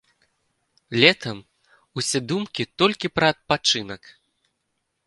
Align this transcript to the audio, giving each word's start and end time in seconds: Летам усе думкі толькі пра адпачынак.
Летам 1.03 1.37
усе 2.01 2.19
думкі 2.33 2.63
толькі 2.85 3.07
пра 3.19 3.25
адпачынак. 3.37 4.15